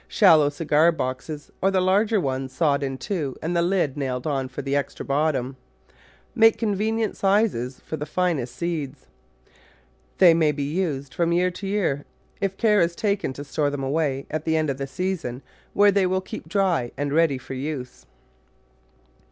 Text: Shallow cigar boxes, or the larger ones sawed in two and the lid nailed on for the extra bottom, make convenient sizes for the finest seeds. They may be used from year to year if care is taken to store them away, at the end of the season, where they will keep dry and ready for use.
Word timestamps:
Shallow 0.07 0.49
cigar 0.49 0.91
boxes, 0.91 1.51
or 1.61 1.69
the 1.69 1.79
larger 1.79 2.19
ones 2.19 2.51
sawed 2.51 2.81
in 2.81 2.97
two 2.97 3.35
and 3.39 3.55
the 3.55 3.61
lid 3.61 3.95
nailed 3.95 4.25
on 4.25 4.47
for 4.47 4.63
the 4.63 4.75
extra 4.75 5.05
bottom, 5.05 5.57
make 6.33 6.57
convenient 6.57 7.15
sizes 7.15 7.79
for 7.81 7.97
the 7.97 8.07
finest 8.07 8.55
seeds. 8.55 9.05
They 10.17 10.33
may 10.33 10.53
be 10.53 10.63
used 10.63 11.13
from 11.13 11.31
year 11.31 11.51
to 11.51 11.67
year 11.67 12.05
if 12.39 12.57
care 12.57 12.81
is 12.81 12.95
taken 12.95 13.31
to 13.33 13.43
store 13.43 13.69
them 13.69 13.83
away, 13.83 14.25
at 14.31 14.43
the 14.43 14.57
end 14.57 14.71
of 14.71 14.79
the 14.79 14.87
season, 14.87 15.43
where 15.73 15.91
they 15.91 16.07
will 16.07 16.19
keep 16.21 16.49
dry 16.49 16.91
and 16.97 17.13
ready 17.13 17.37
for 17.37 17.53
use. 17.53 18.07